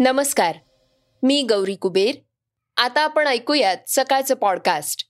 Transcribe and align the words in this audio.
नमस्कार 0.00 0.56
मी 1.22 1.42
गौरी 1.42 1.74
कुबेर. 1.74 2.14
आता 2.76 3.00
आपण 3.00 3.26
ऐकूयात 3.26 3.76
सकाळचं 3.88 4.34
पॉडकास्ट 4.34 5.04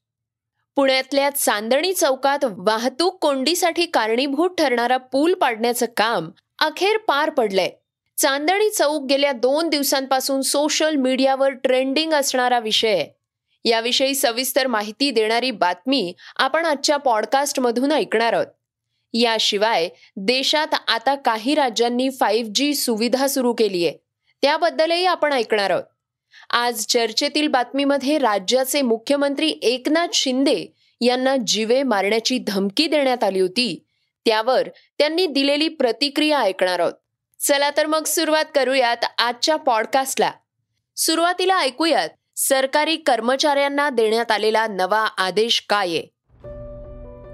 पुण्यातल्या 0.77 1.31
चांदणी 1.31 1.93
चौकात 1.93 2.39
वाहतूक 2.45 3.19
कोंडीसाठी 3.23 3.87
कारणीभूत 3.87 4.51
ठरणारा 4.59 4.97
पूल 4.97 5.35
पाडण्याचं 5.35 5.87
काम 5.97 6.31
अखेर 6.59 6.97
पार 6.97 7.31
पडलंय. 7.31 7.71
चांदणी 8.17 8.71
चौक 8.71 9.07
गेल्या 9.09 9.33
दोन 9.33 9.69
दिवसांपासून 9.69 10.41
सोशल 10.41 10.95
मीडियावर 10.95 11.51
ट्रेंडिंग 11.51 12.13
असणारा 12.13 12.59
विषय. 12.59 13.05
याविषयी 13.65 14.15
सविस्तर 14.15 14.67
माहिती 14.67 15.11
देणारी 15.11 15.51
बातमी 15.51 16.13
आपण 16.37 16.67
आजच्या 16.67 16.97
पॉडकास्टमधून 16.97 17.93
ऐकणार 17.93 18.33
आहोत. 18.33 18.47
याशिवाय 19.13 19.89
देशात 20.17 20.75
आता 20.89 21.15
काही 21.15 21.55
राज्यांनी 21.55 22.11
फाईव्ह 22.11 22.51
जी 22.55 22.75
सुविधा 22.75 23.27
सुरू 23.27 23.53
केली 23.53 23.87
आहे 23.87 24.08
त्याबद्दलही 24.43 25.07
आपण 25.07 25.33
ऐकणार 25.33 25.71
आहोत. 25.71 25.85
आज 26.51 26.87
चर्चेतील 26.87 27.49
बातमीमध्ये 27.49 28.19
राज्याचे 28.19 28.83
मुख्यमंत्री 28.83 29.55
एकनाथ 29.63 30.07
शिंदे 30.15 30.75
यांना 31.01 31.37
जीवे 31.47 31.83
मारण्याची 31.83 32.39
धमकी 32.39 32.87
देण्यात 32.87 33.25
आली 33.25 33.41
होती. 33.41 33.85
त्यावर 34.27 34.69
त्यांनी 34.99 35.27
दिलेली 35.27 35.69
प्रतिक्रिया 35.69 36.39
ऐकणार 36.39 36.81
आहोत. 36.81 36.93
चला 37.41 37.71
तर 37.71 37.87
मग 37.87 38.05
सुरुवात 38.05 38.45
करूयात 38.55 38.97
आजच्या 39.19 39.57
पॉडकास्टला. 39.57 40.31
सुरुवातीला 40.97 41.59
ऐकूयात 41.59 42.09
सरकारी 42.37 42.97
कर्मचाऱ्यांना 42.97 43.91
देण्यात 43.91 44.31
आलेला 44.31 44.67
नवा 44.67 44.99
आदेश 44.99 45.67
काय 45.69 45.89
आहे? 45.89 46.03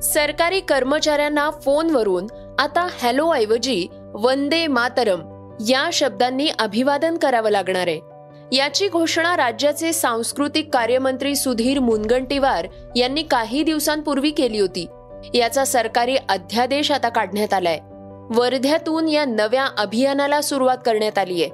सरकारी 0.01 0.61
कर्मचाऱ्यांना 0.61 1.51
फोनवरून 1.51 2.27
आता 2.59 2.89
हॅलो 2.93 3.35
ऐवजी 3.35 3.89
वंदे 4.15 4.67
मातरम 4.67 5.34
या 5.69 5.91
शब्दांनी 5.93 6.49
अभिवादन 6.59 7.17
करावं 7.17 7.51
लागणार 7.51 7.87
आहे. 7.87 8.01
याची 8.57 8.89
घोषणा 8.89 9.37
राज्याचे 9.37 9.93
सांस्कृतिक 9.93 10.69
कार्यमंत्री 10.73 11.37
सुधीर 11.37 11.79
मुनगंटीवार 11.79 12.67
यांनी 12.97 13.23
काही 13.23 13.63
दिवसांपूर्वी 13.63 14.31
केली 14.31 14.61
होती. 14.61 14.87
याचा 15.35 15.65
सरकारी 15.65 16.17
अध्यादेश 16.29 16.93
आता 16.93 17.09
काढण्यात 17.09 17.55
आलाय. 17.55 17.79
वर्ध्यातून 18.31 19.09
या 19.09 19.25
नव्या 19.25 19.67
अभियानाला 19.79 20.41
सुरुवात 20.41 20.79
करण्यात 20.87 21.19
आली 21.19 21.45
आहे. 21.45 21.51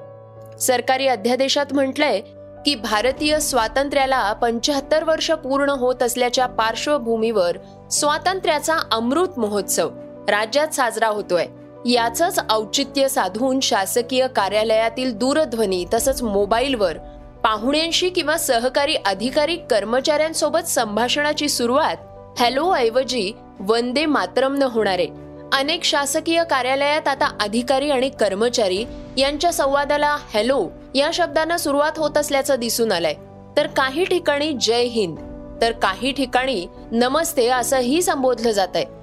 सरकारी 0.59 1.07
अध्यादेशात 1.07 1.67
म्हटलंय 1.73 2.21
की 2.67 2.75
भारतीय 2.75 3.41
स्वातंत्र्याला 3.41 4.33
पंच्याहत्तर 4.33 5.05
वर्ष 5.05 5.31
पूर्ण 5.31 5.71
होत 5.71 6.03
असल्याच्या 6.03 6.47
पार्श्वभूमीवर 6.47 7.57
स्वातंत्र्याचा 7.91 8.77
अमृत 8.93 9.39
महोत्सव 9.39 9.91
राज्यात 10.29 10.69
साजरा 10.69 11.09
होतोय. 11.09 11.47
याचंच 11.87 12.39
औचित्य 12.51 13.09
साधून 13.09 13.61
शासकीय 13.61 14.27
कार्यालयातील 14.27 15.13
दूरध्वनी 15.13 15.85
तसंच 15.95 16.23
मोबाईलवर 16.23 16.99
पाहुण्यांशी 17.45 18.11
किंवा 18.11 18.37
सहकारी 18.37 18.95
अधिकारी 18.95 19.57
कर्मचाऱ्यांसोबत 19.57 20.69
संभाषणाची 20.69 21.49
सुरुवात 21.49 21.97
हॅलो 22.41 22.75
ऐवजी 22.75 23.33
वंदे 23.61 24.07
मातरमनं 24.07 24.67
होणार 24.67 24.99
आहे. 24.99 25.09
अनेक 25.53 25.85
शासकीय 25.85 26.43
कार्यालयात 26.51 27.09
आता 27.09 27.31
अधिकारी 27.41 27.91
आणि 27.91 28.09
कर्मचारी 28.09 28.85
यांच्या 29.17 29.53
संवादाला 29.53 30.17
हॅलो 30.35 30.69
या 30.95 31.11
शब्दानं 31.15 31.57
सुरुवात 31.57 31.93
होत 31.97 32.19
असल्याचं 32.19 32.55
दिसून 32.55 32.93
आलंय. 32.93 33.15
तर 33.57 33.67
काही 33.67 34.05
ठिकाणी 34.05 34.53
जय 34.53 34.83
हिंद 34.83 35.17
तर 35.63 35.73
काही 35.73 36.13
ठिकाणी 36.13 36.67
नमस्ते 36.93 37.49
असंही 37.49 38.03
संबोधलं 38.03 38.51
जात 38.51 38.69
आहे 38.75 39.00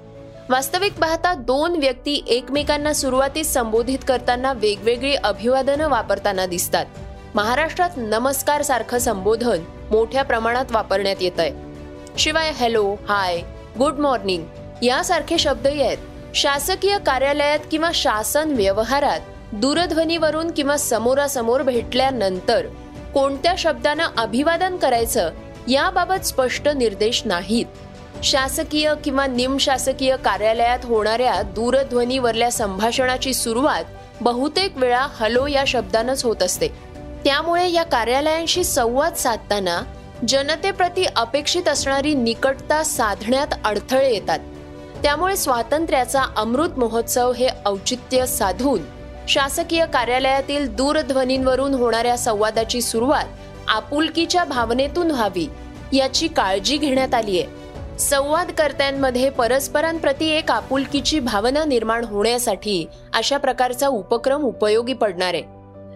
वास्तविक 0.50 0.92
पाहता 1.00 1.32
दोन 1.34 1.74
व्यक्ती 1.76 2.14
एकमेकांना 2.26 2.92
सुरुवातीस 2.92 3.52
संबोधित 3.54 4.04
करताना 4.08 4.52
वेगवेगळी 4.52 5.14
अभिवादनं 5.14 5.88
वापरताना 5.88 6.46
दिसतात. 6.46 6.86
महाराष्ट्रात 7.34 7.96
नमस्कार 7.96 8.62
सारखं 8.62 8.98
संबोधन 8.98 9.64
मोठ्या 9.90 10.22
प्रमाणात 10.24 10.72
वापरण्यात 10.72 11.16
येत 11.20 11.40
आहे 11.40 12.18
शिवाय 12.18 12.50
हॅलो 12.50 12.94
हाय 13.08 13.40
गुड 13.78 13.98
मॉर्निंग 13.98 14.44
यासारखे 14.84 15.38
शब्दही 15.38 15.82
आहेत 15.82 16.34
शासकीय 16.34 16.98
कार्यालयात 16.98 17.66
किंवा 17.70 17.90
शासन 17.94 18.52
व्यवहारात 18.52 19.20
दूरध्वनीवरून 19.52 20.50
किंवा 20.50 20.76
समोरासमोर 20.76 21.62
भेटल्यानंतर 21.62 22.66
कोणत्या 23.14 23.54
शब्दानं 23.58 24.16
अभिवादन 24.16 24.76
करायचं 24.76 25.30
याबाबत 25.68 26.26
स्पष्ट 26.26 26.68
निर्देश 26.68 27.22
नाहीत. 27.24 27.66
शासकीय 28.22 28.92
किंवा 29.04 29.26
निमशासकीय 29.26 30.16
कार्यालयात 30.16 30.78
होणाऱ्या 30.84 31.42
दूरध्वनीवरल्या 31.42 32.50
संभाषणाची 32.50 33.34
सुरुवात 33.34 33.84
बहुतेक 34.20 34.76
वेळा 34.76 35.06
हलो 35.10 35.46
या 35.46 35.64
शब्दानच 35.66 36.24
होत 36.24 36.42
असते. 36.42 36.68
त्यामुळे 37.24 37.70
या 37.70 37.82
कार्यालयांशी 37.82 38.64
संवाद 38.64 39.14
साधताना 39.14 39.82
जनतेप्रती 40.28 41.04
अपेक्षित 41.16 41.68
असणारी 41.68 42.14
निकटता 42.14 42.82
साधण्यात 42.82 43.46
अडथळे 43.64 44.12
येतात. 44.12 44.38
त्यामुळे 45.02 45.36
स्वातंत्र्याचा 45.36 46.22
अमृत 46.36 46.68
महोत्सव 46.76 47.32
हे 47.32 47.48
औचित्य 47.66 48.26
साधून 48.26 48.80
शासकीय 49.28 49.86
कार्यालयातील 49.86 50.74
दूरध्वनींवरून 50.74 51.74
होणाऱ्या 51.74 52.18
संवादाची 52.18 52.80
सुरुवात 52.80 53.24
आपुलकीच्या 53.68 54.44
भावनेतून 54.44 55.10
व्हावी 55.10 55.48
याची 55.92 56.28
काळजी 56.28 56.76
घेण्यात 56.76 57.14
आली 57.14 57.42
आहे 57.42 57.57
संवादकर्त्यांमध्ये 57.98 59.30
परस्परांप्रती 59.30 60.28
एक 60.30 60.50
आपुलकीची 60.50 61.20
भावना 61.20 61.64
निर्माण 61.64 62.04
होण्यासाठी 62.04 62.86
अशा 63.14 63.36
प्रकारचा 63.36 63.88
उपक्रम 63.88 64.42
उपयोगी 64.42 64.92
पडणार 64.92 65.34
आहे. 65.34 65.42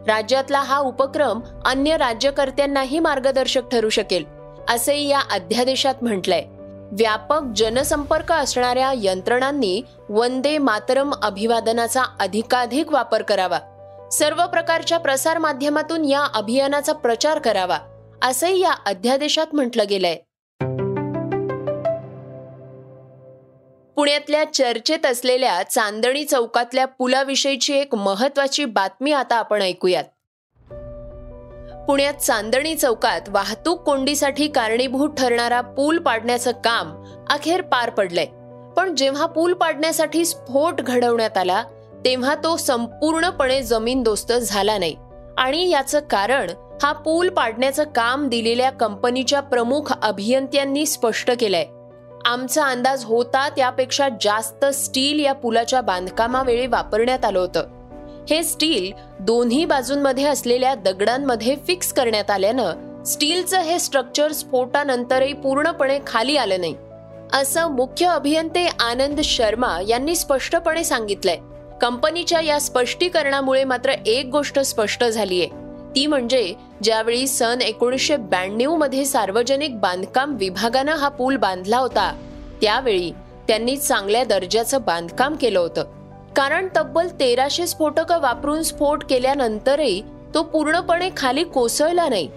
राज्यातला 0.06 0.60
हा 0.60 0.78
उपक्रम 0.78 1.40
अन्य 1.64 1.96
राज्यकर्त्यांनाही 1.96 2.98
मार्गदर्शक 2.98 3.68
ठरू 3.72 3.88
शकेल 3.88 4.24
असंही 4.68 5.08
या 5.08 5.20
अध्यादेशात 5.30 5.94
म्हटलंय. 6.02 6.42
व्यापक 6.92 7.40
जनसंपर्क 7.56 8.32
असणाऱ्या 8.32 8.92
यंत्रणांनी 8.96 9.82
वंदे 10.08 10.58
मातरम 10.58 11.12
अभिवादनाचा 11.22 12.02
अधिकाधिक 12.20 12.92
वापर 12.92 13.22
करावा. 13.22 13.58
सर्व 14.12 14.46
प्रकारच्या 14.46 14.98
प्रसार 14.98 15.38
माध्यमातून 15.38 16.04
या 16.04 16.26
अभियानाचा 16.34 16.92
प्रचार 16.92 17.38
करावा 17.38 17.78
असंही 18.22 18.60
या 18.60 18.72
अध्यादेशात 18.86 19.46
म्हटलं 19.52 19.84
गेलंय. 19.90 20.16
पुण्यातल्या 23.96 24.44
चर्चेत 24.44 25.06
असलेल्या 25.06 25.62
चांदणी 25.62 26.24
चौकातल्या 26.24 26.86
पुलाविषयीची 26.86 27.74
एक 27.74 27.94
महत्वाची 27.94 28.64
बातमी 28.64 29.12
आता 29.12 29.36
आपण 29.36 29.62
ऐकूयात. 29.62 30.04
पुण्यात 31.86 32.14
चांदणी 32.14 32.74
चौकात 32.74 33.20
वाहतूक 33.28 33.82
कोंडीसाठी 33.82 34.48
कारणीभूत 34.48 35.10
ठरणारा 35.10 35.60
पूल 35.60 35.98
पाडण्याचं 35.98 36.50
काम 36.50 37.04
अखेर 37.30 37.62
पार 37.62 37.90
पडलंय. 37.90 38.26
पण 38.76 38.94
जेव्हा 38.94 39.26
पूल 39.26 39.52
पाडण्यासाठी 39.52 40.24
स्फोट 40.24 40.80
घडवण्यात 40.80 41.38
आला 41.38 41.64
तेव्हा 42.04 42.34
तो 42.34 42.56
संपूर्णपणे 42.56 43.62
जमीनदोस्त 43.62 44.32
झाला 44.32 44.78
नाही. 44.78 44.96
आणि 45.38 45.70
याचं 45.70 46.00
कारण 46.00 46.50
हा 46.82 46.92
पूल 46.92 47.28
पाडण्याचं 47.28 47.84
काम 47.84 48.28
दिलेल्या 48.28 48.70
कंपनीच्या 48.70 49.40
प्रमुख 49.40 49.92
अभियंत्यांनी 50.02 50.86
स्पष्ट 50.86 51.30
केलंय. 51.40 51.66
आमचा 52.24 52.66
अंदाज 52.66 53.04
होता 53.04 53.48
त्यापेक्षा 53.48 54.08
जास्त 54.20 54.64
स्टील 54.64 55.24
या 55.24 55.32
पुलाच्या 55.32 55.80
बांधकामावेळी 55.80 56.66
वापरण्यात 56.66 57.24
आलं 57.24 57.38
होतं. 57.38 57.66
हे 58.30 58.42
स्टील 58.42 58.92
दोन्ही 59.20 59.64
बाजूंमध्ये 59.64 60.24
असलेल्या 60.24 60.74
दगडांमध्ये 60.74 61.56
फिक्स 61.66 61.92
करण्यात 61.92 62.30
आल्यानं 62.30 63.04
स्टीलचं 63.04 63.60
हे 63.60 63.78
स्ट्रक्चर 63.78 64.32
स्फोटानंतरही 64.32 65.32
पूर्णपणे 65.32 65.98
खाली 66.06 66.36
आलं 66.36 66.60
नाही. 66.60 66.74
असं 67.32 67.70
मुख्य 67.70 68.06
अभियंते 68.06 68.68
आनंद 68.80 69.20
शर्मा 69.20 69.78
यांनी 69.88 70.16
स्पष्टपणे 70.16 70.84
सांगितलंय. 70.84 71.38
कंपनीच्या 71.80 72.40
या 72.40 72.60
स्पष्टीकरणामुळे 72.60 73.64
मात्र 73.64 73.90
एक 74.06 74.26
गोष्ट 74.26 74.58
स्पष्ट 74.58 75.04
झालीय. 75.04 75.46
ती 75.94 76.06
म्हणजे 76.06 76.54
ज्यावेळी 76.82 77.26
सन 77.26 77.60
एकोणीसशे 77.62 78.16
ब्याण्णवमध्ये 78.16 79.04
सार्वजनिक 79.04 79.80
बांधकाम 79.80 80.36
विभागानं 80.36 80.92
हा 80.92 81.08
पूल 81.08 81.36
बांधला 81.36 81.78
होता 81.78 82.12
त्यावेळी 82.62 83.12
त्यांनी 83.48 83.76
चांगल्या 83.76 84.24
दर्जाचं 84.24 84.82
बांधकाम 84.82 85.34
केलं 85.34 85.58
होतं. 85.58 85.84
कारण 86.36 86.68
तब्बल 86.76 87.08
तेराशे 87.20 87.66
स्फोटकं 87.66 88.20
वापरून 88.20 88.62
स्फोट 88.62 89.04
केल्यानंतरही 89.04 90.02
तो 90.34 90.42
पूर्णपणे 90.42 91.10
खाली 91.16 91.44
कोसळला 91.44 92.08
नाही. 92.08 92.28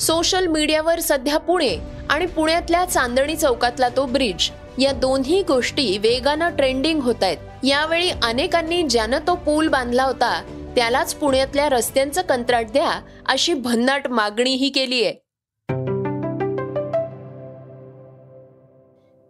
सोशल 0.00 0.46
मीडियावर 0.46 1.00
सध्या 1.00 1.38
पुणे 1.38 1.76
आणि 2.10 2.26
पुण्यातल्या 2.26 2.84
चांदणी 2.84 3.36
चौकातला 3.36 3.88
तो 3.88 4.06
ब्रिज 4.06 4.50
या 4.78 4.92
दोन्ही 4.92 5.42
गोष्टी 5.42 5.98
वेगानं 5.98 6.48
ट्रेंडिंग 6.48 7.00
होत 7.00 7.22
आहेत. 7.22 7.36
यावेळी 7.62 8.10
अनेकांनी 8.22 8.82
ज्यानं 8.82 9.18
तो 9.26 9.34
पूल 9.34 9.68
बांधला 9.68 10.02
होता 10.02 10.42
त्यालाच 10.78 11.14
पुण्यातल्या 11.14 11.68
रस्त्यांचं 11.68 12.22
कंत्राट 12.22 12.66
द्या 12.70 13.00
अशी 13.26 13.54
भन्नाट 13.54 14.08
मागणीही 14.08 14.68
केली 14.68 15.04
आहे 15.04 15.12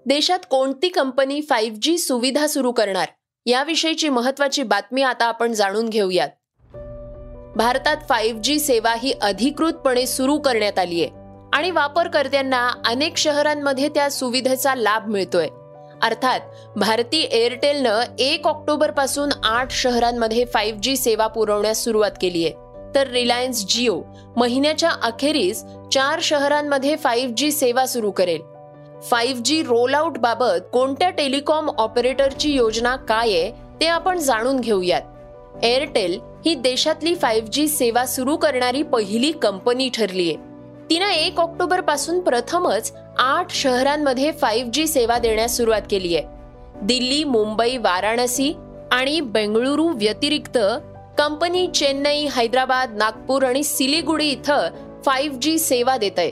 देशात 0.07 0.39
कोणती 0.51 0.89
कंपनी 0.89 1.41
फाईव्ह 1.43 1.79
जी 1.83 1.99
सुविधा 1.99 2.47
सुरू 2.47 2.73
करणार? 2.73 3.09
याविषयीची 3.47 4.09
महत्वाची 4.09 4.63
बातमी 4.63 5.03
आता 5.03 5.25
आपण 5.25 5.53
जाणून 5.53 5.89
घेऊयात. 5.89 6.29
भारतात 7.57 7.97
फाईव्ह 8.09 8.41
जी 8.41 8.61
सेवा 8.61 8.95
ही 8.95 9.13
अधिकृतपणे 9.23 10.07
सुरू 10.07 10.39
करण्यात 10.39 10.79
आली 10.79 11.05
आहे 11.05 11.11
आणि 11.53 11.71
वापरकर्त्यांना 11.71 12.71
अनेक 12.87 13.17
शहरांमध्ये 13.17 13.89
त्या 13.89 14.11
सुविधेचा 14.11 14.75
लाभ 14.75 15.09
मिळतोय. 15.09 15.49
अर्थात 16.03 16.41
भारती 16.77 17.29
एअरटेलनं 17.33 18.01
एक 18.19 18.47
ऑक्टोबरपासून 18.47 19.29
आठ 19.45 19.71
शहरांमध्ये 19.71 20.45
फाईव्ह 20.45 20.81
जी 20.81 20.97
सेवा 20.97 21.27
पुरवण्यास 21.27 21.85
सुरुवात 21.85 22.11
केली 22.21 22.45
आहे. 22.45 22.55
तर 22.95 23.07
रिलायन्स 23.07 23.65
जिओ 23.69 24.01
महिन्याच्या 24.37 24.91
अखेरीस 25.03 25.65
चार 25.93 26.19
शहरांमध्ये 26.23 26.97
फाईव्ह 26.97 27.35
जी 27.37 27.53
सेवा 27.53 27.87
सुरू 27.87 28.11
करेल. 28.11 28.41
फाईव्ह 29.03 29.43
जी 29.43 29.63
रोल 29.63 29.95
आउट 29.95 30.19
बाबत 30.19 30.69
कोणत्या 30.73 31.11
टेलिकॉम 31.11 31.71
ऑपरेटरची 31.79 32.53
योजना 32.53 32.97
काय 32.97 33.29
आहे 33.29 33.51
ते 33.81 33.87
आपण 33.87 34.19
जाणून 34.19 34.61
घेऊयात. 34.61 35.03
एअरटेल 35.63 36.19
ही 36.47 36.55
देशातली 36.55 37.15
फाईव्ह 37.15 37.49
जी 37.49 37.69
सेवा 37.69 38.07
सुरू 38.07 38.37
करणारी 38.37 38.83
पहिली 38.83 39.33
कंपनी 39.33 39.89
ठरली 39.95 40.29
आहे 40.29 40.48
तिनं 40.91 41.07
एक 41.07 41.41
ऑक्टोबरपासून 41.41 42.21
प्रथमच 42.21 42.93
आठ 43.19 43.51
शहरांमध्ये 43.51 44.31
फाईव्ह 44.33 44.71
जी 44.71 44.87
सेवा 44.87 45.19
देण्यास 45.19 45.57
सुरुवात 45.57 45.83
केली 45.91 46.17
आहे. 46.17 46.27
दिल्ली 46.83 47.23
मुंबई 47.25 47.77
वाराणसी 47.77 48.53
आणि 48.93 49.21
बेंगळुरू 49.21 49.89
व्यतिरिक्त 49.89 50.59
कंपनी 51.19 51.67
चेन्नई 51.75 52.27
हैदराबाद 52.37 52.97
नागपूर 52.97 53.45
आणि 53.45 53.63
सिलिगुडी 53.63 54.29
इथं 54.29 54.69
फाईव्ह 55.07 55.39
जी 55.43 55.59
सेवा 55.59 55.97
देत 55.97 56.19
आहे. 56.19 56.31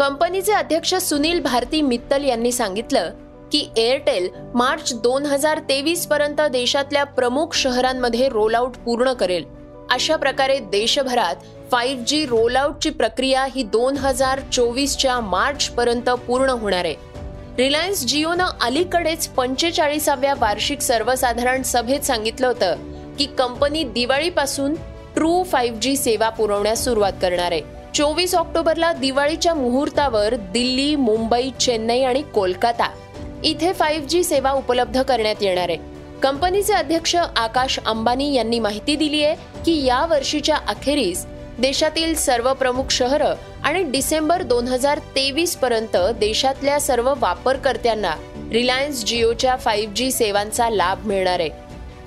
कंपनीचे 0.00 0.52
अध्यक्ष 0.52 0.94
सुनील 0.94 1.40
भारती 1.40 1.82
मित्तल 1.82 2.24
यांनी 2.24 2.52
सांगितलं 2.52 3.10
की 3.52 3.68
एअरटेल 3.76 4.28
मार्च 4.54 4.94
दोन 4.94 5.26
हजार 5.26 5.58
तेवीस 5.58 6.06
पर्यंत 6.06 6.40
देशातल्या 6.40 7.04
प्रमुख 7.04 7.54
शहरांमध्ये 7.54 8.28
रोल 8.28 8.54
आऊट 8.54 8.76
पूर्ण 8.76 9.12
करेल. 9.12 9.44
अशा 9.90 10.16
प्रकारे 10.16 10.58
देशभरात 10.58 11.34
फाईव्ह 11.70 12.04
जी 12.04 12.24
रोल 12.26 12.56
आउटची 12.56 12.90
प्रक्रिया 12.90 13.44
ही 13.54 13.62
दोन 13.62 13.96
हजार 13.96 14.40
चोवीसच्या 14.52 15.18
मार्च 15.20 15.68
पर्यंत 15.68 16.08
पूर्ण 16.26 16.50
होणार 16.50 16.84
आहे. 16.84 16.94
रिलायन्स 17.58 18.04
जिओनं 18.06 18.44
अलीकडेच 18.60 19.28
पंचेचाळीसाव्या 19.28 20.34
वार्षिक 20.38 20.80
सर्वसाधारण 20.80 21.62
सभेत 21.62 22.00
सांगितलं 22.00 22.46
होतं 22.46 22.76
की 23.18 23.26
कंपनी 23.38 23.84
दिवाळीपासून 23.84 24.74
ट्रू 25.14 25.42
फाईव्ह 25.42 25.78
जी 25.78 25.96
सेवा 25.96 26.28
पुरवण्यास 26.28 26.84
सुरुवात 26.84 27.12
करणार 27.22 27.52
आहे. 27.52 27.60
चोवीस 27.94 28.34
ऑक्टोबरला 28.34 28.92
दिवाळीच्या 28.92 29.54
मुहूर्तावर 29.54 30.34
दिल्ली 30.52 30.94
मुंबई 30.96 31.50
चेन्नई 31.60 32.02
आणि 32.02 32.22
कोलकाता 32.34 32.90
इथे 33.44 33.72
फाईव्ह 33.72 34.06
जी 34.06 34.24
सेवा 34.24 34.52
उपलब्ध 34.52 35.02
करण्यात 35.02 35.42
येणार 35.42 35.68
आहे. 35.68 35.78
कंपनीचे 36.22 36.72
अध्यक्ष 36.72 37.16
आकाश 37.16 37.78
अंबानी 37.86 38.34
यांनी 38.34 38.58
माहिती 38.58 38.96
दिली 38.96 39.24
आहे 39.24 39.34
की 39.66 39.84
या 39.84 40.04
वर्षीच्या 40.06 40.56
अखेरीस 40.68 41.26
देशातील 41.60 42.14
सर्व 42.14 42.52
प्रमुख 42.52 42.90
शहरं 42.90 43.34
आणि 43.64 43.82
डिसेंबर 43.82 44.42
दोन 44.42 44.68
हजार 44.68 44.98
तेवीस 45.16 45.56
पर्यंत 45.56 45.96
देशातल्या 46.18 46.78
सर्व 46.80 47.12
वापरकर्त्यांना 47.18 48.14
रिलायन्स 48.52 49.04
जिओच्या 49.04 49.56
फाईव्ह 49.56 49.94
जी 49.94 50.10
सेवांचा 50.12 50.68
लाभ 50.70 51.06
मिळणार 51.06 51.40
आहे. 51.40 51.50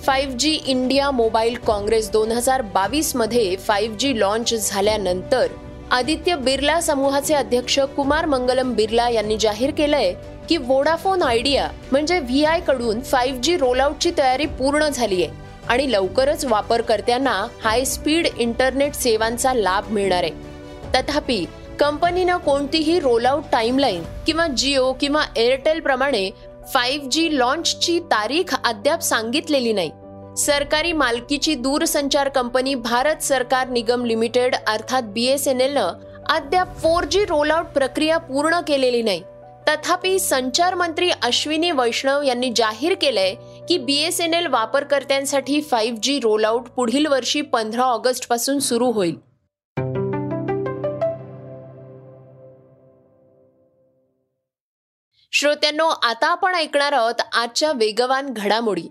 Five 0.05 0.35
G 0.35 0.51
India 0.65 1.09
mobile 1.11 1.55
congress 1.67 2.09
दोन 2.11 2.31
हजार 2.31 2.61
बावीसमध्ये 2.61 3.55
फाईव्ह 3.55 3.97
जी 3.97 4.19
लॉन्च 4.19 4.53
झाल्यानंतर 4.53 5.47
आदित्य 5.91 6.35
बिर्ला 6.35 6.79
समूहाचे 6.81 7.33
अध्यक्ष 7.33 7.79
कुमार 7.95 8.25
मंगलम 8.25 8.73
बिर्ला 8.73 9.09
यांनी 9.09 9.37
जाहीर 9.37 9.71
केलंय 9.71 10.13
की 10.49 10.57
वोडाफोन 10.57 11.21
आयडिया 11.21 11.69
म्हणजे 11.91 12.19
व्ही 12.19 12.43
आयकडून 12.45 13.01
फाईव्ह 13.01 13.39
जी 13.39 13.57
रोलआउटची 13.57 14.11
तयारी 14.17 14.45
पूर्ण 14.45 14.87
झाली 14.87 15.23
आहे 15.23 15.40
आणि 15.69 15.91
लवकरच 15.91 16.45
वापरकर्त्यांना 16.45 17.47
हाय 17.63 17.85
स्पीड 17.85 18.27
इंटरनेट 18.37 18.93
सेवांचा 18.93 19.53
लाभ 19.53 19.91
मिळणार 19.91 20.23
आहे. 20.23 20.31
तथापि 20.95 21.45
कंपनीनं 21.79 22.37
कोणतीही 22.37 22.99
रोलआउट 22.99 23.43
टाइमलाईन 23.51 24.03
किंवा 24.27 24.47
जिओ 24.47 24.93
किंवा 24.93 25.23
एअरटेल 25.35 25.79
प्रमाणे 25.79 26.29
फाईव्ह 26.73 27.07
जी 27.09 27.37
लॉन्चची 27.39 27.99
तारीख 27.99 28.55
अद्याप 28.63 29.01
सांगितलेली 29.01 29.73
नाही. 29.73 29.91
सरकारी 30.37 30.91
मालकीची 30.93 31.55
दूरसंचार 31.55 32.29
कंपनी 32.29 32.75
भारत 32.75 33.23
सरकार 33.23 33.69
निगम 33.69 34.05
लिमिटेड 34.05 34.55
अर्थात 34.67 35.01
बी 35.03 35.25
एस 35.25 35.47
एन 35.47 35.61
एलनं 35.61 35.93
अद्याप 36.29 36.77
फोर 36.77 37.03
जी 37.03 37.25
रोलआउट 37.25 37.65
प्रक्रिया 37.65 38.17
पूर्ण 38.17 38.59
केलेली 38.67 39.01
नाही. 39.01 39.21
तथापि 39.67 40.19
संचार 40.19 40.75
मंत्री 40.75 41.09
अश्विनी 41.23 41.71
वैष्णव 41.71 42.21
यांनी 42.21 42.51
जाहीर 42.55 42.93
केलंय 42.93 43.35
की 43.69 43.77
बीएसएनएल 43.77 44.47
वापरकर्त्यांसाठी 44.47 45.61
फाईव्ह 45.61 45.99
जी 46.03 46.19
रोलआउट 46.19 46.67
पुढील 46.67 47.05
वर्षी 47.05 47.41
पंधरा 47.41 47.81
ऑगस्टपासून 47.81 48.59
सुरू 48.59 48.91
होईल. 48.91 49.15
श्रोत्यांनो 55.33 55.85
आता 55.85 56.27
आपण 56.27 56.55
ऐकणार 56.55 56.91
आहोत 56.91 57.21
आजच्या 57.33 57.71
वेगवान 57.71 58.33
घडामोडी. 58.33 58.83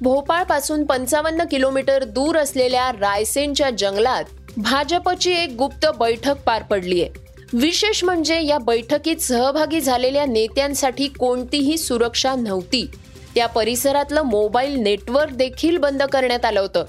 भोपाळपासून 0.00 0.84
पंचावन्न 0.86 1.42
किलोमीटर 1.50 2.04
दूर 2.04 2.38
असलेल्या 2.38 2.92
रायसेनच्या 2.92 3.70
जंगलात 3.70 4.24
भाजपची 4.56 5.32
एक 5.32 5.50
गुप्त 5.58 5.86
बैठक 5.98 6.44
पार 6.46 6.62
पडली 6.62 7.02
आहे. 7.02 7.24
विशेष 7.52 8.04
म्हणजे 8.04 8.42
या 8.42 8.58
बैठकीत 8.58 9.16
सहभागी 9.16 9.80
झालेल्या 9.80 10.26
नेत्यांसाठी 10.26 11.08
कोणतीही 11.08 11.78
सुरक्षा 11.78 12.34
नव्हती. 12.34 12.90
या 13.36 13.46
परिसरातलं 13.46 14.22
मोबाईल 14.22 14.74
नेटवर्क 14.74 15.32
देखील 15.32 15.76
बंद 15.76 16.02
करण्यात 16.02 16.44
आलं 16.44 16.60
होतं. 16.60 16.84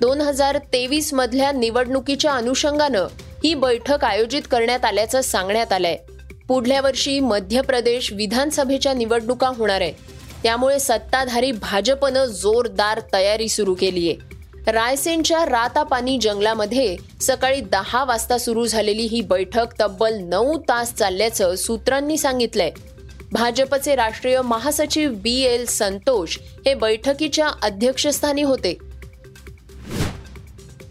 दोन 0.00 0.20
हजार 0.20 0.58
तेवीस 0.58 1.14
मधल्या 1.14 1.52
निवडणुकीच्या 1.52 2.32
अनुषंगानं 2.32 3.06
ही 3.44 3.54
बैठक 3.54 4.04
आयोजित 4.04 4.42
करण्यात 4.50 4.84
आल्याचं 4.84 5.20
सांगण्यात 5.20 5.72
आलंय. 5.72 5.96
पुढल्या 6.48 6.80
वर्षी 6.80 7.20
मध्य 7.20 7.60
प्रदेश 7.60 8.12
विधानसभेच्या 8.12 8.92
निवडणुका 8.92 9.48
होणार 9.48 9.80
आहे. 9.80 9.92
त्यामुळे 10.42 10.78
सत्ताधारी 10.78 11.52
भाजपनं 11.52 12.24
जोरदार 12.24 13.00
तयारी 13.12 13.48
सुरू 13.48 13.74
केली 13.74 14.10
आहे. 14.10 14.40
रायसेनच्या 14.72 15.46
रातापानी 15.46 16.18
जंगलामध्ये 16.18 16.96
सकाळी 17.20 17.60
दहा 17.60 18.04
वाजता 18.04 18.38
सुरू 18.38 18.66
झालेली 18.66 19.02
ही 19.02 19.20
बैठक 19.20 19.66
तब्बल 19.80 20.14
नऊ 20.14 20.58
तास 20.58 20.94
चालल्याचं 20.94 21.54
सूत्रांनी 21.54 22.16
सांगितलंय. 22.16 22.70
भाजपचे 23.32 23.94
राष्ट्रीय 23.94 24.40
महासचिव 24.40 25.10
बी 25.12 25.40
एल 25.40 25.66
संतोष 25.66 26.38
हे 26.66 26.74
बैठकीच्या 26.74 27.48
अध्यक्षस्थानी 27.62 28.42
होते. 28.42 28.78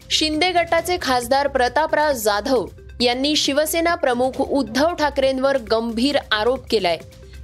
शिंदे 0.09 0.51
गटाचे 0.51 0.97
खासदार 1.01 1.47
प्रतापराव 1.47 2.11
जाधव 2.13 2.65
यांनी 3.01 3.35
शिवसेना 3.35 3.95
प्रमुख 3.95 4.41
उद्धव 4.41 4.93
ठाकरेंवर 4.93 5.57
गंभीर 5.57 6.17
आरोप 6.31 6.65
केलाय. 6.69 6.97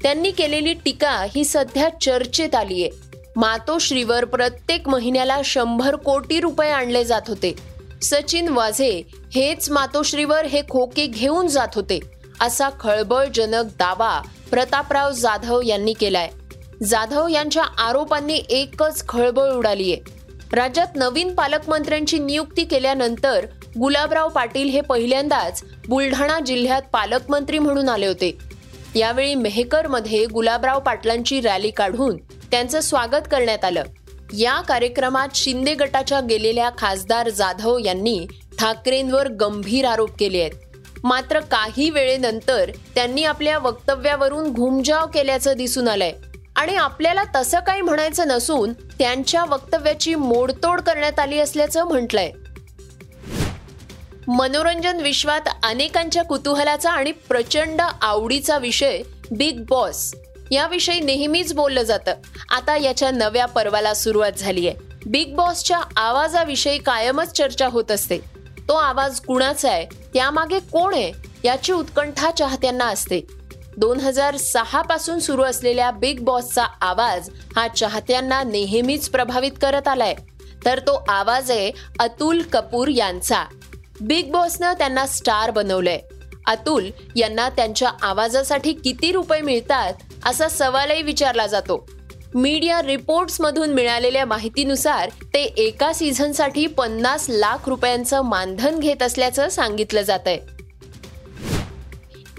त्यांनी 0.03 0.31
केलेली 0.31 0.73
टीका 0.73 1.25
ही 1.35 1.43
सध्या 1.45 1.89
चर्चेत 2.01 2.55
आली 2.55 2.83
आहे. 2.83 2.91
मातोश्रीवर 3.35 4.25
प्रत्येक 4.25 4.89
महिन्याला 4.89 5.41
शंभर 5.45 5.95
कोटी 5.95 6.39
रुपये 6.39 6.69
आणले 6.69 7.03
जात 7.03 7.21
होते. 7.27 7.55
सचिन 8.01 8.47
वाझे 8.47 9.01
हेच 9.35 9.69
मातोश्रीवर 9.69 10.45
हे 10.45 10.61
खोके 10.69 11.05
घेऊन 11.05 11.47
जात 11.47 11.67
होते 11.75 11.99
असा 12.41 12.69
खळबळजनक 12.79 13.65
दावा 13.65 14.21
प्रतापराव 14.55 15.11
जाधव 15.11 15.61
यांनी 15.65 15.93
केलाय. 15.93 16.29
जाधव 16.83 17.27
यांच्या 17.27 17.63
आरोपांनी 17.63 18.35
एकच 18.49 19.07
खळबळ 19.09 19.49
उडाली 19.49 19.91
आहे 19.93 20.01
राज्यात 20.53 20.95
नवीन 20.95 21.33
पालकमंत्र्यांची 21.35 22.19
नियुक्ती 22.19 22.63
केल्यानंतर 22.63 23.45
गुलाबराव 23.79 24.29
पाटील 24.29 24.69
हे 24.69 24.81
पहिल्यांदाच 24.81 25.63
बुलढाणा 25.87 26.39
जिल्ह्यात 26.39 26.81
पालकमंत्री 26.93 27.59
म्हणून 27.59 27.89
आले 27.89 28.07
होते. 28.07 28.37
यावेळी 28.95 29.35
मेहकरमध्ये 29.35 30.25
गुलाबराव 30.25 30.79
पाटलांची 30.79 31.41
रॅली 31.41 31.71
काढून 31.71 32.17
त्यांचं 32.51 32.79
स्वागत 32.79 33.27
करण्यात 33.31 33.65
आलं. 33.65 33.83
या 34.33 34.61
कार्यक्रमात 34.61 35.35
शिंदे 35.35 35.73
गटाच्या 35.73 36.19
गेलेल्या 36.19 36.69
खासदार 36.77 37.29
जाधव 37.29 37.77
यांनी 37.85 38.25
ठाकरेंवर 38.59 39.27
गंभीर 39.27 39.85
आरोप 39.85 40.09
केले 40.19 40.41
आहेत. 40.41 40.51
मात्र 41.05 41.39
काही 41.39 41.89
वेळेनंतर 41.89 42.71
त्यांनी 42.95 43.23
आपल्या 43.23 43.57
वक्तव्यावरून 43.57 44.51
घुमजाव 44.53 45.05
केल्याचं 45.05 45.53
दिसून 45.57 45.87
आलंय. 45.87 46.13
आणि 46.55 46.75
आपल्याला 46.75 47.23
तसं 47.35 47.59
काही 47.59 47.81
म्हणायचं 47.81 48.27
नसून 48.27 48.73
त्यांच्या 48.73 49.43
वक्तव्याची 49.43 50.15
मोडतोड 50.15 50.81
करण्यात 50.81 51.19
आली 51.19 51.39
असल्याचं 51.39 51.83
म्हटलंय. 51.83 52.31
मनोरंजन 54.27 55.01
विश्वात 55.01 55.41
अनेकांच्या 55.63 56.23
कुतूहलाचा 56.23 56.91
आणि 56.91 57.11
प्रचंड 57.11 57.81
आवडीचा 58.01 58.57
विषय 58.57 59.01
बिग 59.31 59.65
बॉस 59.69 60.15
याविषयी 60.51 60.99
नेहमीच 60.99 61.53
बोललं 61.53 61.83
जातं. 61.83 62.13
आता 62.49 62.77
याच्या 62.77 63.11
नव्या 63.11 63.45
पर्वाला 63.45 63.93
सुरुवात 63.93 64.31
झाली 64.37 64.67
आहे 64.67 64.77
बिग 65.05 65.35
बॉसच्या 65.35 65.81
आवाजाविषयी 65.97 66.77
कायमच 66.77 67.31
चर्चा 67.31 67.67
होत 67.67 67.91
असते. 67.91 68.17
तो 68.67 68.73
आवाज 68.73 69.19
कुणाचा 69.19 69.71
आहे? 69.71 70.04
त्यामागे 70.15 70.59
कोण 70.59 70.93
आहे 70.93 71.11
याची 71.43 71.73
उत्कंठा 71.73 72.31
चाहत्यांना 72.31 72.85
असते. 72.85 73.27
दोन 73.77 73.99
हजार 73.99 74.37
सहा 74.37 74.81
पासून 74.81 75.19
सुरू 75.19 75.43
असलेल्या 75.43 75.91
बिग 75.91 76.19
बॉसचा 76.19 76.65
आवाज 76.81 77.29
हा 77.55 77.67
चाहत्यांना 77.67 78.43
नेहमीच 78.43 79.09
प्रभावित 79.09 79.51
करत 79.61 79.87
आलाय. 79.87 80.15
तर 80.65 80.79
तो 80.79 81.05
आवाज 81.09 81.51
आहे 81.51 81.71
अतुल 81.99 82.41
कपूर 82.41 82.87
यांचा. 82.87 83.43
बिग 84.01 84.31
बॉसनं 84.31 84.73
त्यांना 84.73 85.07
स्टार 85.07 85.51
बनवलंय. 85.51 85.99
अतुल 86.47 86.89
यांना 87.15 87.49
त्यांच्या 87.49 87.91
आवाजासाठी 88.01 88.73
किती 88.73 89.11
रुपये 89.11 89.41
मिळतात 89.41 89.93
असा 90.25 90.47
सवालही 90.47 91.01
विचारला 91.01 91.47
जातो. 91.47 91.89
मीडिया 92.33 92.81
रिपोर्ट्स 92.81 93.41
मधून 93.41 93.69
मिळालेल्या 93.69 94.25
माहितीनुसार 94.25 95.09
ते 95.09 95.43
एका 95.43 95.93
सीझनसाठी 95.93 96.67
पन्नास 96.67 97.25
लाख 97.29 97.69
रुपयांचं 97.69 98.21
मानधन 98.21 98.79
घेत 98.79 99.03
असल्याचं 99.03 99.49
सांगितलं 99.49 100.01
जात 100.01 100.19
आहे 100.25 100.55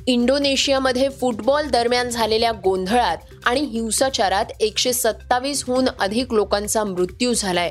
इंडोनेशियामध्ये 0.07 1.09
फुटबॉल 1.09 1.69
दरम्यान 1.69 2.09
झालेल्या 2.09 2.52
गोंधळात 2.52 3.16
आणि 3.45 3.61
हिंसाचारात 3.61 4.45
एकशे 4.61 4.93
सत्तावीसहून 4.93 5.88
अधिक 6.00 6.33
लोकांचा 6.33 6.85
मृत्यू 6.85 7.33
झालाय. 7.35 7.71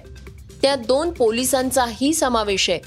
त्यात 0.61 0.77
दोन 0.77 1.11
पोलिसांचाही 1.11 2.13
समावेश 2.13 2.69
आहे. 2.69 2.79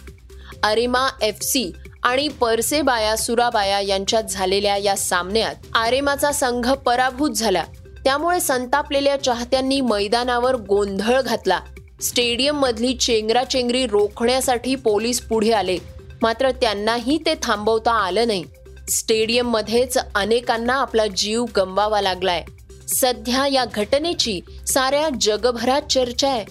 अरेमा 0.62 1.08
एफ 1.22 1.42
सी 1.42 1.72
आणि 2.02 2.28
परसेबाया 2.28 3.16
सुराबाया 3.16 3.80
यांच्यात 3.80 4.24
झालेल्या 4.24 4.76
या 4.76 4.96
सामन्यात 4.96 5.54
आरेमाचा 5.74 6.32
संघ 6.32 6.72
पराभूत 6.72 7.30
झाला. 7.30 7.64
त्यामुळे 8.04 8.40
संतापलेल्या 8.40 9.22
चाहत्यांनी 9.22 9.80
मैदानावर 9.80 10.56
गोंधळ 10.56 11.20
घातला. 11.20 11.60
स्टेडियम 12.02 12.58
मधली 12.58 12.94
चेंगराचेंगरी 12.94 13.86
रोखण्यासाठी 13.86 14.74
पोलीस 14.74 15.20
पुढे 15.20 15.52
आले. 15.52 15.78
मात्र 16.22 16.50
त्यांनाही 16.50 17.18
ते 17.26 17.34
थांबवता 17.42 17.92
आलं 17.92 18.26
नाही. 18.26 18.44
स्टेडियम 18.88 19.50
मध्येच 19.50 19.98
अनेकांना 20.14 20.74
आपला 20.74 21.06
जीव 21.06 21.44
गमवावा 21.56 22.00
लागलाय. 22.00 22.44
सध्या 22.88 23.46
या 23.46 23.64
घटनेची 23.74 24.40
साऱ्या 24.68 25.08
जगभरात 25.20 25.82
चर्चा 25.82 26.28
आहे. 26.28 26.44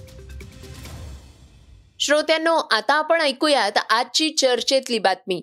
श्रोत्यांनो 2.00 2.56
आता 2.56 2.94
आपण 2.94 3.22
ऐकूयात 3.22 3.72
आजची 3.90 4.30
चर्चेतली 4.30 5.00
बातमी. 5.00 5.42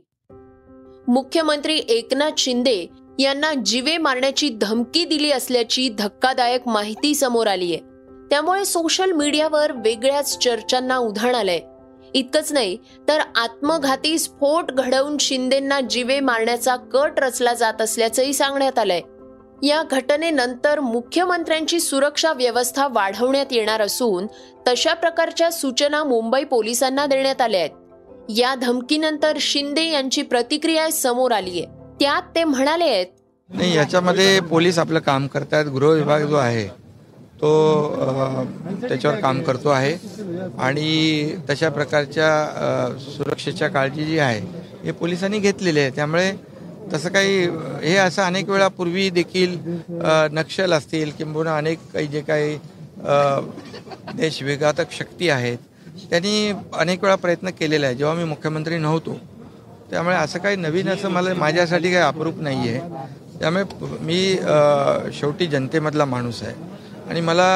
मुख्यमंत्री 1.08 1.82
एकनाथ 1.88 2.30
शिंदे 2.38 2.86
यांना 3.18 3.54
जिवे 3.54 3.96
मारण्याची 3.96 4.48
धमकी 4.48 5.04
दिली 5.04 5.30
असल्याची 5.30 5.88
धक्कादायक 5.88 6.68
माहिती 6.68 7.14
समोर 7.14 7.46
आली 7.46 7.74
आहे. 7.74 7.78
त्यामुळे 8.30 8.64
सोशल 8.64 9.12
मीडियावर 9.12 9.72
वेगळ्याच 9.72 10.38
चर्चांना 10.38 10.96
उधाण 10.96 11.34
आलंय. 11.34 11.60
इतकंच 12.14 12.52
नाही 12.52 12.78
तर 13.08 13.20
आत्मघाती 13.36 14.18
स्फोट 14.18 14.72
घडवून 14.72 15.16
शिंदेंना 15.20 15.80
जिवे 15.80 16.20
मारण्याचा 16.20 16.76
कट 16.76 17.12
रचला 17.18 17.54
जात 17.54 17.82
असल्याचंही 17.82 18.32
सांगण्यात 18.32 18.78
आलंय. 18.78 19.00
या 19.66 19.82
घटनेनंतर 19.90 20.80
मुख्यमंत्र्यांची 20.80 21.80
सुरक्षा 21.80 22.32
व्यवस्था 22.32 22.88
वाढवण्यात 22.88 23.46
येणार 23.50 23.80
असून 23.80 24.26
तशा 24.68 24.94
प्रकारच्या 24.94 25.52
सूचना 25.52 26.04
मुंबई 26.04 26.44
पोलिसांना 26.44 27.06
देण्यात 27.06 27.40
आल्या 27.40 27.60
आहेत. 27.60 27.70
या 28.28 28.54
धमकीनंतर 28.54 29.36
शिंदे 29.40 29.84
यांची 29.84 30.22
प्रतिक्रिया 30.22 30.90
समोर 30.90 31.32
आली 31.32 31.50
आहे. 31.50 31.83
त्यात 32.04 32.22
ते 32.34 32.42
म्हणाले 32.44 32.84
आहेत 32.84 33.06
नाही 33.50 33.74
याच्यामध्ये 33.76 34.40
पोलीस 34.40 34.78
आपलं 34.78 35.00
काम 35.00 35.26
करतात 35.26 35.64
गृह 35.74 35.92
विभाग 35.92 36.24
जो 36.28 36.36
आहे 36.36 36.66
तो 37.40 37.52
त्याच्यावर 38.82 39.18
काम 39.20 39.40
करतो 39.42 39.68
आहे. 39.68 39.92
आणि 40.58 41.36
तशा 41.50 41.68
प्रकारच्या 41.68 42.98
सुरक्षेच्या 43.00 43.68
काळजी 43.68 44.04
जी 44.04 44.18
आहे 44.18 44.40
हे 44.84 44.92
पोलिसांनी 44.92 45.38
घेतलेली 45.38 45.80
आहे. 45.80 45.90
त्यामुळे 45.90 46.30
तसं 46.92 47.08
काही 47.08 47.42
हे 47.82 47.96
असं 47.96 48.22
अनेक 48.22 48.48
वेळा 48.50 48.68
पूर्वी 48.68 49.08
देखील 49.10 49.58
नक्षल 50.32 50.72
असतील 50.72 51.10
किंबहुना 51.18 51.56
अनेक 51.56 51.90
काही 51.94 52.06
जे 52.06 52.20
काही 52.20 52.56
देशविघातक 54.16 54.92
शक्ती 54.92 55.28
आहेत 55.30 55.58
त्यांनी 56.10 56.50
अनेक 56.74 57.02
वेळा 57.04 57.14
प्रयत्न 57.16 57.50
केलेला 57.58 57.86
आहे 57.86 57.94
जेव्हा 57.96 58.14
मी 58.14 58.24
मुख्यमंत्री 58.24 58.78
नव्हतो 58.78 59.18
त्यामुळे 59.94 60.14
असं 60.16 60.38
काही 60.38 60.56
नवीन 60.56 60.88
असं 60.88 61.10
मला 61.10 61.34
माझ्यासाठी 61.38 61.90
काही 61.92 62.04
अप्रूप 62.04 62.40
नाही 62.42 62.68
आहे 62.68 63.38
त्यामुळे 63.40 63.64
मी 64.04 64.16
शेवटी 65.18 65.46
जनतेमधला 65.46 66.04
माणूस 66.04 66.42
आहे. 66.42 66.54
आणि 67.10 67.20
मला 67.20 67.46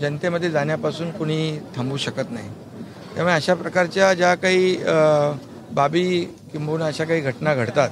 जनतेमध्ये 0.00 0.50
जाण्यापासून 0.50 1.10
कुणी 1.10 1.58
थांबवू 1.76 1.96
शकत 1.96 2.32
नाही. 2.32 2.48
त्यामुळे 3.14 3.34
अशा 3.34 3.54
प्रकारच्या 3.54 4.12
ज्या 4.14 4.34
काही 4.34 4.76
बाबी 5.76 6.04
किंबहुना 6.52 6.86
अशा 6.86 7.04
काही 7.04 7.20
घटना 7.20 7.54
घडतात 7.54 7.88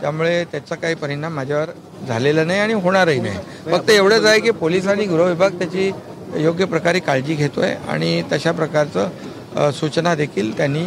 त्यामुळे 0.00 0.44
त्याचा 0.52 0.74
काही 0.74 0.94
परिणाम 0.94 1.34
माझ्यावर 1.34 1.70
झालेला 2.08 2.44
नाही 2.44 2.60
आणि 2.60 2.74
होणारही 2.74 3.20
नाही. 3.20 3.38
फक्त 3.70 3.90
एवढंच 3.90 4.24
आहे 4.24 4.40
की 4.40 4.50
पोलीस 4.60 4.86
आणि 4.88 5.04
गृह 5.06 5.28
विभाग 5.28 5.58
त्याची 5.58 5.90
योग्य 6.36 6.64
प्रकारे 6.64 7.00
काळजी 7.00 7.34
घेतोय 7.34 7.74
आणि 7.88 8.22
तशा 8.32 8.52
प्रकारचं 8.52 9.70
सूचना 9.80 10.14
देखील 10.14 10.56
त्यांनी 10.56 10.84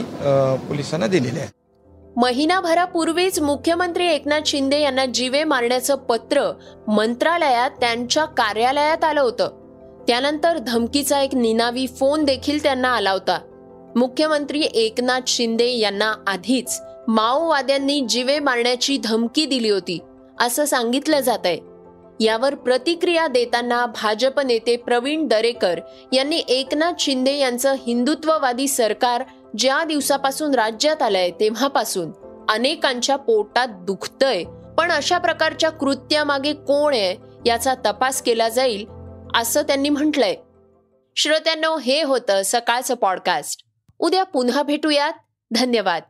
पोलिसांना 0.67 1.07
दिलेल्या 1.07 1.41
आहेत. 1.41 1.51
महिनाभरापूर्वीच 2.15 3.39
मुख्यमंत्री 3.39 4.07
एकनाथ 4.07 4.41
शिंदे 4.45 4.79
यांना 4.79 5.05
जीवे 5.05 5.43
मारण्याचं 5.43 5.95
पत्र 5.95 6.51
मंत्रालयात 6.87 7.71
त्यांच्या 7.79 8.25
कार्यालयात 8.25 9.03
आलं 9.03 9.21
होतं. 9.21 9.49
त्यानंतर 10.07 10.57
धमकीचा 10.57 11.21
एक 11.21 11.35
निनावी 11.35 11.87
फोन 11.87 12.23
देखील 12.23 12.63
त्यांना 12.63 12.89
आला 12.89 13.11
होता. 13.11 13.39
मुख्यमंत्री 13.95 14.61
एकनाथ 14.73 15.21
शिंदे 15.27 15.67
यांना 15.67 16.13
आधीच 16.27 16.81
माओवाद्यांनी 17.07 18.01
जीवे 18.09 18.39
मारण्याची 18.39 18.97
धमकी 19.03 19.45
दिली 19.45 19.69
होती 19.69 19.99
असं 20.39 20.65
सांगितलं 20.65 21.19
जात 21.19 21.45
आहे 21.45 21.59
यावर 22.19 22.55
प्रतिक्रिया 22.55 23.27
देताना 23.27 23.85
भाजप 23.85 24.39
नेते 24.39 24.75
प्रवीण 24.75 25.27
दरेकर 25.27 25.79
यांनी 26.13 26.41
एकनाथ 26.47 26.93
शिंदे 26.99 27.37
यांचं 27.37 27.75
हिंदुत्ववादी 27.87 28.67
सरकार 28.67 29.23
ज्या 29.57 29.83
दिवसापासून 29.83 30.55
राज्यात 30.55 31.01
आलंय 31.01 31.31
तेव्हापासून 31.31 32.11
अनेकांच्या 32.49 33.15
पोटात 33.15 33.67
दुखतय. 33.67 34.43
पण 34.77 34.91
अशा 34.91 35.17
प्रकारच्या 35.17 35.69
कृत्यामागे 35.69 36.53
कोण 36.53 36.93
आहे 36.93 37.15
याचा 37.45 37.73
तपास 37.73 38.21
केला 38.21 38.49
जाईल 38.49 38.85
असं 39.35 39.61
त्यांनी 39.61 39.89
म्हटलंय. 39.89 40.35
श्रोत्यांनो 41.15 41.77
हे 41.77 42.03
होतं 42.03 42.41
सकाळचं 42.45 42.95
पॉडकास्ट 42.95 43.63
उद्या 43.99 44.23
पुन्हा 44.23 44.63
भेटूयात. 44.63 45.13
धन्यवाद. 45.51 46.03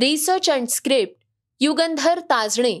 Research 0.00 0.50
and 0.50 0.68
script 0.68 1.14
Yugandhar 1.60 2.18
Tajane. 2.20 2.80